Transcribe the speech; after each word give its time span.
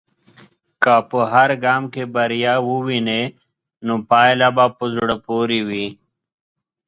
که 0.83 0.95
په 1.09 1.19
هر 1.33 1.49
ګام 1.63 1.83
کې 1.93 2.03
بریا 2.15 2.55
ووینې، 2.67 3.23
نو 3.85 3.93
پايله 4.09 4.49
به 4.55 4.65
په 4.77 4.85
زړه 4.95 5.15
پورې 5.27 5.59
وي. 5.67 5.87